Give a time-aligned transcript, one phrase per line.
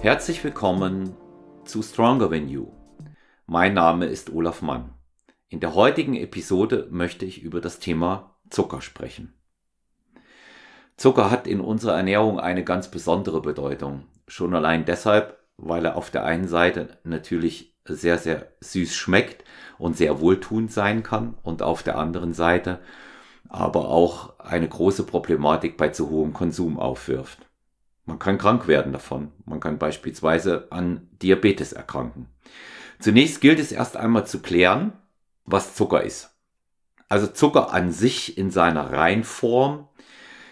[0.00, 1.16] Herzlich willkommen
[1.64, 2.68] zu Stronger Than You.
[3.46, 4.94] Mein Name ist Olaf Mann.
[5.48, 9.34] In der heutigen Episode möchte ich über das Thema Zucker sprechen.
[10.96, 14.04] Zucker hat in unserer Ernährung eine ganz besondere Bedeutung.
[14.28, 19.42] Schon allein deshalb, weil er auf der einen Seite natürlich sehr, sehr süß schmeckt
[19.78, 22.78] und sehr wohltuend sein kann und auf der anderen Seite
[23.48, 27.47] aber auch eine große Problematik bei zu hohem Konsum aufwirft.
[28.08, 29.32] Man kann krank werden davon.
[29.44, 32.26] Man kann beispielsweise an Diabetes erkranken.
[32.98, 34.94] Zunächst gilt es erst einmal zu klären,
[35.44, 36.30] was Zucker ist.
[37.10, 39.88] Also Zucker an sich in seiner Reinform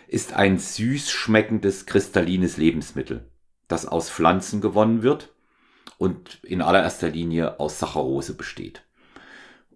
[0.06, 3.24] ist ein süß schmeckendes kristallines Lebensmittel,
[3.68, 5.30] das aus Pflanzen gewonnen wird
[5.96, 8.82] und in allererster Linie aus Saccharose besteht.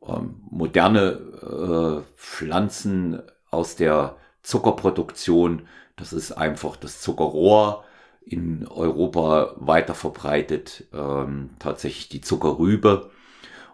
[0.06, 5.66] Ähm, moderne äh, Pflanzen aus der Zuckerproduktion,
[6.00, 7.84] das ist einfach das Zuckerrohr
[8.24, 13.10] in Europa weiter verbreitet, ähm, tatsächlich die Zuckerrübe.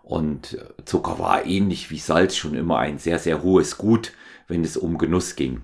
[0.02, 4.12] Und Zucker war ähnlich wie Salz schon immer ein sehr, sehr hohes Gut,
[4.46, 5.62] wenn es um Genuss ging.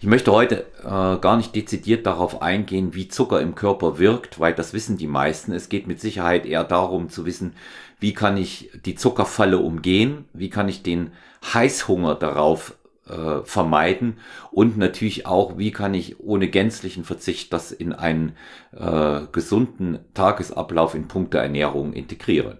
[0.00, 4.52] Ich möchte heute äh, gar nicht dezidiert darauf eingehen, wie Zucker im Körper wirkt, weil
[4.52, 5.52] das wissen die meisten.
[5.52, 7.54] Es geht mit Sicherheit eher darum zu wissen,
[8.00, 11.12] wie kann ich die Zuckerfalle umgehen, wie kann ich den
[11.54, 12.76] Heißhunger darauf
[13.08, 14.18] äh, vermeiden
[14.50, 18.36] und natürlich auch, wie kann ich ohne gänzlichen Verzicht das in einen
[18.72, 22.58] äh, gesunden Tagesablauf in puncto Ernährung integrieren.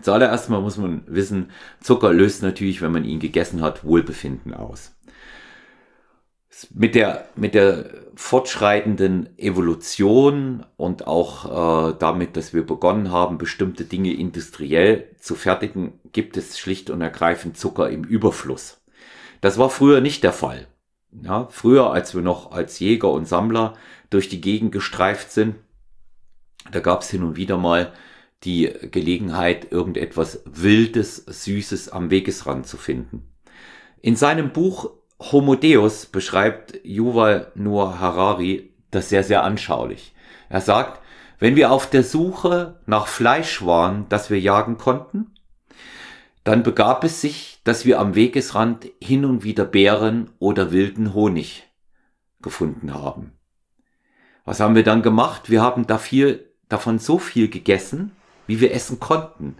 [0.00, 1.50] Zuallererst mal muss man wissen,
[1.80, 4.92] Zucker löst natürlich, wenn man ihn gegessen hat, Wohlbefinden aus
[6.74, 13.84] mit der, mit der fortschreitenden Evolution und auch äh, damit, dass wir begonnen haben, bestimmte
[13.84, 18.81] Dinge industriell zu fertigen, gibt es schlicht und ergreifend Zucker im Überfluss.
[19.42, 20.68] Das war früher nicht der Fall.
[21.10, 23.74] Ja, früher, als wir noch als Jäger und Sammler
[24.08, 25.56] durch die Gegend gestreift sind,
[26.70, 27.92] da gab es hin und wieder mal
[28.44, 33.28] die Gelegenheit, irgendetwas Wildes, Süßes am Wegesrand zu finden.
[34.00, 40.14] In seinem Buch Homo Deus beschreibt Yuval Noah Harari das sehr, sehr anschaulich.
[40.48, 41.02] Er sagt,
[41.40, 45.34] wenn wir auf der Suche nach Fleisch waren, das wir jagen konnten,
[46.44, 51.68] dann begab es sich, dass wir am Wegesrand hin und wieder Beeren oder wilden Honig
[52.40, 53.32] gefunden haben.
[54.44, 55.50] Was haben wir dann gemacht?
[55.50, 58.12] Wir haben da viel, davon so viel gegessen,
[58.46, 59.56] wie wir essen konnten.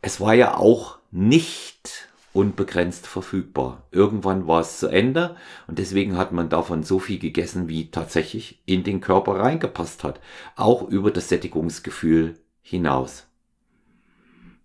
[0.00, 3.82] Es war ja auch nicht unbegrenzt verfügbar.
[3.90, 8.62] Irgendwann war es zu Ende und deswegen hat man davon so viel gegessen, wie tatsächlich
[8.66, 10.20] in den Körper reingepasst hat.
[10.54, 13.26] Auch über das Sättigungsgefühl hinaus.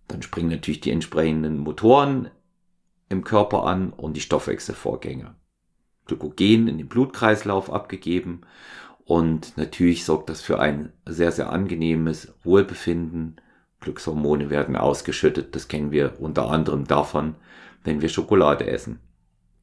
[0.08, 2.30] Dann springen natürlich die entsprechenden Motoren
[3.08, 5.34] im Körper an und die Stoffwechselvorgänge.
[6.06, 8.42] Glykogen in den Blutkreislauf abgegeben
[9.04, 13.36] und natürlich sorgt das für ein sehr, sehr angenehmes Wohlbefinden.
[13.80, 17.36] Glückshormone werden ausgeschüttet, das kennen wir unter anderem davon,
[17.84, 19.00] wenn wir Schokolade essen.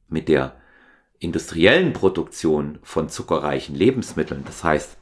[0.08, 0.54] Mit der
[1.18, 4.96] industriellen Produktion von zuckerreichen Lebensmitteln, das heißt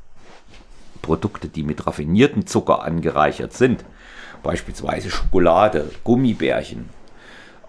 [1.03, 3.85] Produkte, die mit raffinierten Zucker angereichert sind,
[4.43, 6.89] beispielsweise Schokolade, Gummibärchen,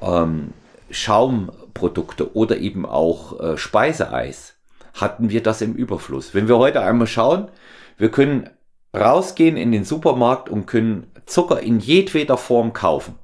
[0.01, 0.53] ähm,
[0.89, 4.55] Schaumprodukte oder eben auch äh, Speiseeis,
[4.93, 6.33] hatten wir das im Überfluss.
[6.33, 7.49] Wenn wir heute einmal schauen,
[7.97, 8.49] wir können
[8.95, 13.15] rausgehen in den Supermarkt und können Zucker in jedweder Form kaufen.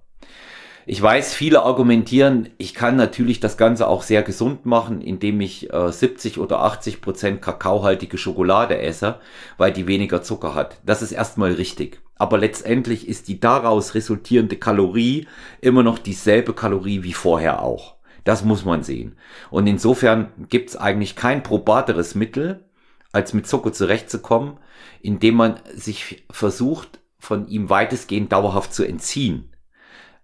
[0.85, 5.71] Ich weiß, viele argumentieren, ich kann natürlich das Ganze auch sehr gesund machen, indem ich
[5.71, 9.19] äh, 70 oder 80 Prozent kakaohaltige Schokolade esse,
[9.57, 10.77] weil die weniger Zucker hat.
[10.83, 12.01] Das ist erstmal richtig.
[12.19, 15.27] Aber letztendlich ist die daraus resultierende Kalorie
[15.61, 17.95] immer noch dieselbe Kalorie wie vorher auch.
[18.25, 19.17] Das muss man sehen.
[19.49, 22.65] Und insofern gibt es eigentlich kein probateres Mittel,
[23.13, 24.57] als mit Zucker zurechtzukommen,
[25.01, 29.55] indem man sich versucht, von ihm weitestgehend dauerhaft zu entziehen.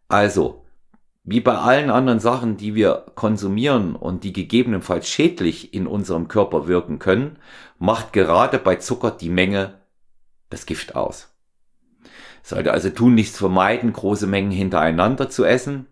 [0.07, 0.65] Also,
[1.23, 6.67] wie bei allen anderen Sachen, die wir konsumieren und die gegebenenfalls schädlich in unserem Körper
[6.67, 7.37] wirken können,
[7.79, 9.79] macht gerade bei Zucker die Menge
[10.49, 11.34] das Gift aus.
[12.45, 15.87] Sollte also tun nichts vermeiden, große Mengen hintereinander zu essen.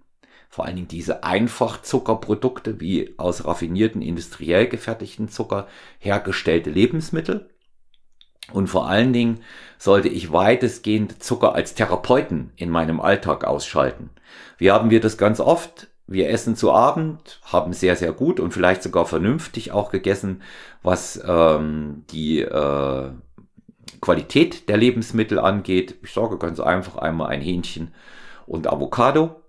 [0.52, 5.68] Vor allen Dingen diese Einfachzuckerprodukte wie aus raffinierten industriell gefertigten Zucker
[5.98, 7.50] hergestellte Lebensmittel.
[8.52, 9.40] Und vor allen Dingen
[9.80, 14.12] sollte ich weitestgehend Zucker als Therapeuten in meinem Alltag ausschalten.
[14.60, 15.88] Wie haben wir das ganz oft?
[16.06, 20.44] Wir essen zu Abend, haben sehr, sehr gut und vielleicht sogar vernünftig auch gegessen,
[20.84, 23.10] was ähm, die äh,
[24.02, 25.96] Qualität der Lebensmittel angeht.
[26.04, 27.94] Ich sage ganz einfach einmal ein Hähnchen
[28.46, 29.42] und Avocado.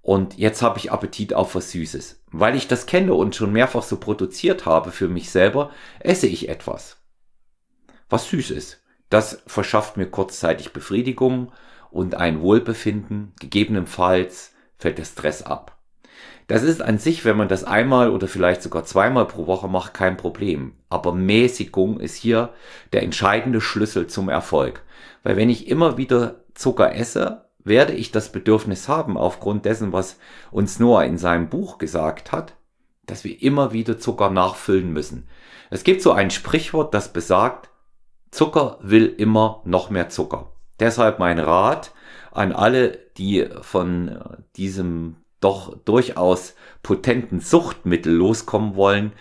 [0.00, 2.22] Und jetzt habe ich Appetit auf was Süßes.
[2.32, 5.70] Weil ich das kenne und schon mehrfach so produziert habe für mich selber,
[6.00, 6.98] esse ich etwas.
[8.08, 8.82] was süß ist.
[9.10, 11.52] Das verschafft mir kurzzeitig Befriedigung
[11.90, 13.32] und ein Wohlbefinden.
[13.40, 15.71] Gegebenenfalls fällt der Stress ab.
[16.52, 19.94] Das ist an sich, wenn man das einmal oder vielleicht sogar zweimal pro Woche macht,
[19.94, 20.74] kein Problem.
[20.90, 22.50] Aber Mäßigung ist hier
[22.92, 24.82] der entscheidende Schlüssel zum Erfolg.
[25.22, 30.18] Weil wenn ich immer wieder Zucker esse, werde ich das Bedürfnis haben, aufgrund dessen, was
[30.50, 32.52] uns Noah in seinem Buch gesagt hat,
[33.06, 35.28] dass wir immer wieder Zucker nachfüllen müssen.
[35.70, 37.70] Es gibt so ein Sprichwort, das besagt,
[38.30, 40.52] Zucker will immer noch mehr Zucker.
[40.78, 41.94] Deshalb mein Rat
[42.30, 44.18] an alle, die von
[44.56, 49.12] diesem doch durchaus potenten Suchtmittel loskommen wollen,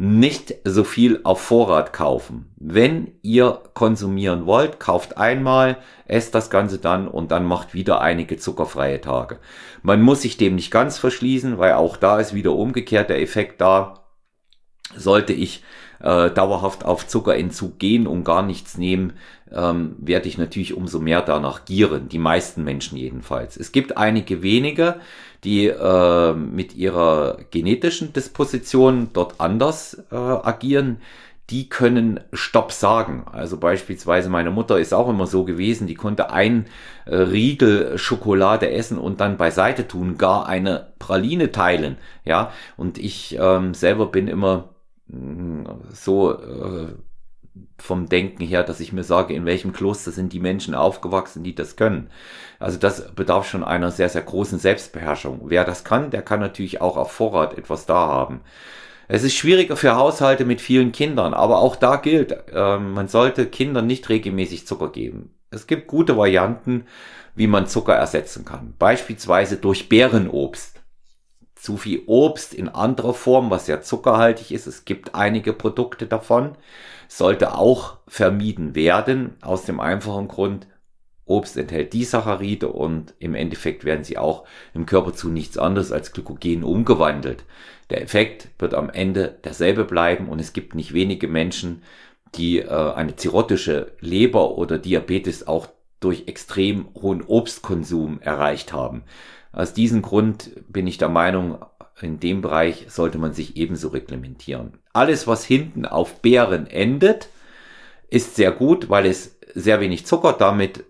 [0.00, 2.52] nicht so viel auf Vorrat kaufen.
[2.56, 8.36] Wenn ihr konsumieren wollt, kauft einmal, esst das Ganze dann und dann macht wieder einige
[8.36, 9.40] zuckerfreie Tage.
[9.82, 13.60] Man muss sich dem nicht ganz verschließen, weil auch da ist wieder umgekehrt der Effekt
[13.60, 14.04] da.
[14.94, 15.64] Sollte ich
[16.00, 19.14] äh, dauerhaft auf Zuckerentzug gehen und gar nichts nehmen,
[19.52, 22.08] ähm, werde ich natürlich umso mehr danach gieren.
[22.08, 23.56] Die meisten Menschen jedenfalls.
[23.56, 24.96] Es gibt einige wenige,
[25.44, 30.98] die äh, mit ihrer genetischen Disposition dort anders äh, agieren,
[31.50, 33.24] die können Stopp sagen.
[33.32, 36.66] Also beispielsweise meine Mutter ist auch immer so gewesen, die konnte ein
[37.06, 41.96] äh, Riegel Schokolade essen und dann beiseite tun, gar eine Praline teilen.
[42.24, 44.74] Ja, und ich ähm, selber bin immer
[45.06, 45.47] mh, mm,
[45.92, 46.94] so äh,
[47.78, 51.54] vom Denken her, dass ich mir sage, in welchem Kloster sind die Menschen aufgewachsen, die
[51.54, 52.10] das können.
[52.58, 55.42] Also das bedarf schon einer sehr, sehr großen Selbstbeherrschung.
[55.44, 58.40] Wer das kann, der kann natürlich auch auf Vorrat etwas da haben.
[59.06, 63.46] Es ist schwieriger für Haushalte mit vielen Kindern, aber auch da gilt, äh, man sollte
[63.46, 65.34] Kindern nicht regelmäßig Zucker geben.
[65.50, 66.84] Es gibt gute Varianten,
[67.34, 68.74] wie man Zucker ersetzen kann.
[68.78, 70.77] Beispielsweise durch Beerenobst.
[71.60, 74.66] Zu viel Obst in anderer Form, was sehr zuckerhaltig ist.
[74.66, 76.56] Es gibt einige Produkte davon
[77.08, 80.66] sollte auch vermieden werden, aus dem einfachen Grund,
[81.24, 86.12] Obst enthält Disaccharide und im Endeffekt werden sie auch im Körper zu nichts anderes als
[86.12, 87.44] Glykogen umgewandelt.
[87.90, 91.82] Der Effekt wird am Ende derselbe bleiben und es gibt nicht wenige Menschen,
[92.34, 95.68] die äh, eine zirrhotische Leber oder Diabetes auch
[96.00, 99.04] durch extrem hohen Obstkonsum erreicht haben.
[99.52, 101.64] Aus diesem Grund bin ich der Meinung,
[102.00, 104.78] in dem Bereich sollte man sich ebenso reglementieren.
[104.92, 107.28] Alles, was hinten auf Beeren endet,
[108.08, 110.84] ist sehr gut, weil es sehr wenig Zucker, damit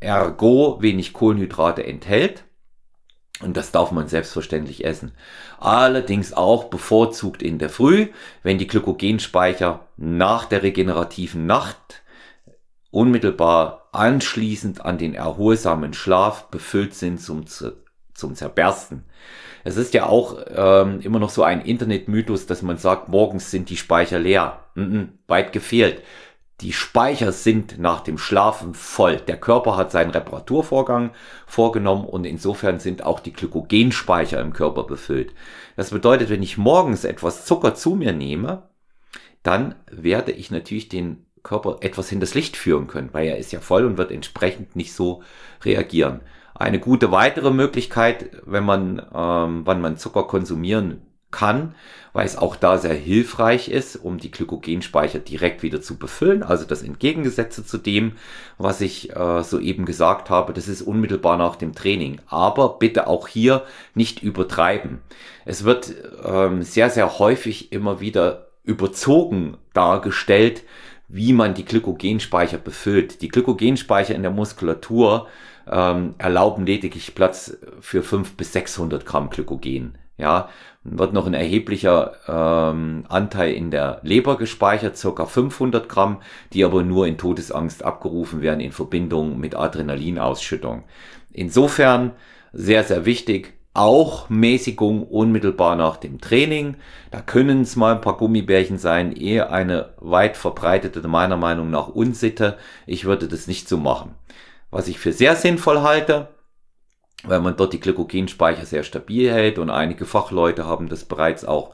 [0.00, 2.44] ergo wenig Kohlenhydrate enthält.
[3.42, 5.12] Und das darf man selbstverständlich essen.
[5.58, 8.08] Allerdings auch bevorzugt in der Früh,
[8.42, 12.02] wenn die Glykogenspeicher nach der regenerativen Nacht
[12.90, 17.44] unmittelbar anschließend an den erholsamen Schlaf befüllt sind zum,
[18.14, 19.04] zum Zerbersten.
[19.64, 23.70] Es ist ja auch ähm, immer noch so ein Internetmythos, dass man sagt, morgens sind
[23.70, 24.60] die Speicher leer.
[24.74, 26.02] Mm -mm, weit gefehlt.
[26.60, 29.16] Die Speicher sind nach dem Schlafen voll.
[29.16, 31.10] Der Körper hat seinen Reparaturvorgang
[31.46, 35.34] vorgenommen und insofern sind auch die Glykogenspeicher im Körper befüllt.
[35.76, 38.68] Das bedeutet, wenn ich morgens etwas Zucker zu mir nehme,
[39.42, 43.60] dann werde ich natürlich den Körper etwas hinters Licht führen können, weil er ist ja
[43.60, 45.22] voll und wird entsprechend nicht so
[45.64, 46.20] reagieren.
[46.54, 51.74] Eine gute weitere Möglichkeit, wenn man, ähm, wann man Zucker konsumieren kann,
[52.12, 56.44] weil es auch da sehr hilfreich ist, um die Glykogenspeicher direkt wieder zu befüllen.
[56.44, 58.12] Also das Entgegengesetzte zu dem,
[58.56, 62.20] was ich äh, soeben gesagt habe, das ist unmittelbar nach dem Training.
[62.28, 65.00] Aber bitte auch hier nicht übertreiben.
[65.44, 65.92] Es wird
[66.24, 70.62] ähm, sehr, sehr häufig immer wieder überzogen dargestellt,
[71.08, 73.22] wie man die Glykogenspeicher befüllt.
[73.22, 75.28] Die Glykogenspeicher in der Muskulatur
[75.70, 79.98] ähm, erlauben lediglich Platz für 500 bis 600 Gramm Glykogen.
[80.16, 80.48] Ja,
[80.84, 86.20] wird noch ein erheblicher ähm, Anteil in der Leber gespeichert, circa 500 Gramm,
[86.52, 90.84] die aber nur in Todesangst abgerufen werden in Verbindung mit Adrenalinausschüttung.
[91.32, 92.12] Insofern
[92.52, 96.76] sehr, sehr wichtig, auch Mäßigung unmittelbar nach dem Training.
[97.10, 101.88] Da können es mal ein paar Gummibärchen sein, eher eine weit verbreitete, meiner Meinung nach,
[101.88, 102.56] Unsitte.
[102.86, 104.14] Ich würde das nicht so machen
[104.74, 106.28] was ich für sehr sinnvoll halte,
[107.22, 111.72] weil man dort die Glykogenspeicher sehr stabil hält und einige Fachleute haben das bereits auch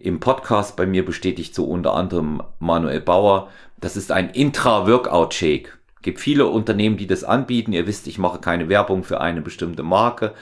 [0.00, 3.50] im Podcast bei mir bestätigt, so unter anderem Manuel Bauer.
[3.78, 5.76] Das ist ein Intra-Workout-Shake.
[6.00, 7.74] Gibt viele Unternehmen, die das anbieten.
[7.74, 10.32] Ihr wisst, ich mache keine Werbung für eine bestimmte Marke.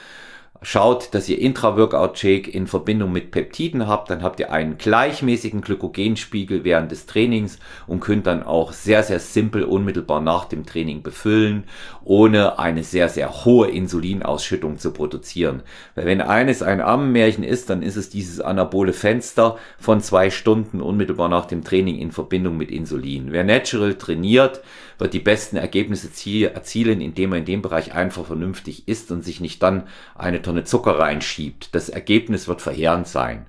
[0.63, 6.63] Schaut, dass ihr Intra-Workout-Shake in Verbindung mit Peptiden habt, dann habt ihr einen gleichmäßigen Glykogenspiegel
[6.63, 11.65] während des Trainings und könnt dann auch sehr, sehr simpel unmittelbar nach dem Training befüllen,
[12.03, 15.61] ohne eine sehr, sehr hohe Insulinausschüttung zu produzieren.
[15.93, 20.81] Weil wenn eines ein Ammenmärchen ist, dann ist es dieses anabole Fenster von zwei Stunden
[20.81, 23.31] unmittelbar nach dem Training in Verbindung mit Insulin.
[23.31, 24.61] Wer natural trainiert,
[24.97, 26.09] wird die besten Ergebnisse
[26.45, 30.63] erzielen, indem er in dem Bereich einfach vernünftig isst und sich nicht dann eine Tonne
[30.63, 31.73] Zucker reinschiebt.
[31.75, 33.47] Das Ergebnis wird verheerend sein.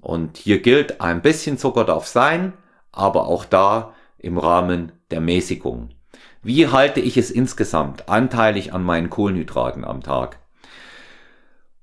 [0.00, 2.52] Und hier gilt, ein bisschen Zucker darf sein,
[2.92, 5.90] aber auch da im Rahmen der Mäßigung.
[6.42, 10.38] Wie halte ich es insgesamt anteilig an meinen Kohlenhydraten am Tag?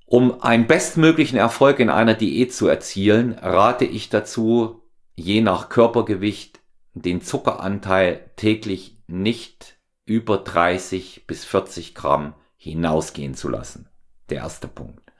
[0.05, 4.81] Um einen bestmöglichen Erfolg in einer Diät zu erzielen, rate ich dazu,
[5.15, 6.60] je nach Körpergewicht
[6.93, 13.89] den Zuckeranteil täglich nicht über 30 bis 40 Gramm hinausgehen zu lassen.
[14.29, 15.12] Der erste Punkt.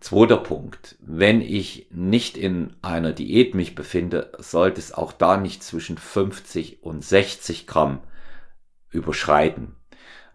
[0.00, 0.96] Zweiter Punkt.
[1.00, 6.82] Wenn ich nicht in einer Diät mich befinde, sollte es auch da nicht zwischen 50
[6.82, 8.00] und 60 Gramm
[8.88, 9.76] überschreiten.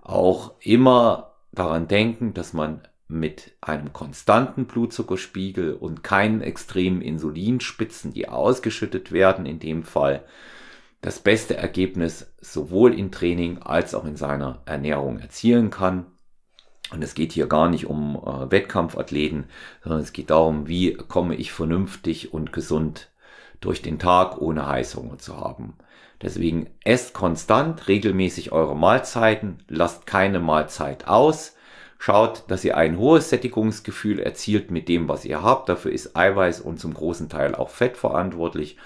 [0.01, 8.27] Auch immer daran denken, dass man mit einem konstanten Blutzuckerspiegel und keinen extremen Insulinspitzen, die
[8.29, 10.25] ausgeschüttet werden, in dem Fall
[11.01, 16.07] das beste Ergebnis sowohl im Training als auch in seiner Ernährung erzielen kann.
[16.91, 19.45] Und es geht hier gar nicht um äh, Wettkampfathleten,
[19.83, 23.11] sondern es geht darum, wie komme ich vernünftig und gesund
[23.59, 25.75] durch den Tag, ohne Heißhunger zu haben.
[26.21, 31.55] Deswegen esst konstant regelmäßig eure Mahlzeiten, lasst keine Mahlzeit aus,
[31.97, 35.69] schaut, dass ihr ein hohes Sättigungsgefühl erzielt mit dem, was ihr habt.
[35.69, 38.77] Dafür ist Eiweiß und zum großen Teil auch Fett verantwortlich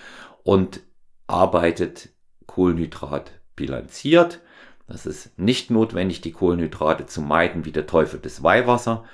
[0.43, 0.81] und
[1.29, 2.09] arbeitet
[2.45, 4.39] Kohlenhydrat bilanziert.
[4.87, 9.05] Das ist nicht notwendig, die Kohlenhydrate zu meiden wie der Teufel des Weihwasser.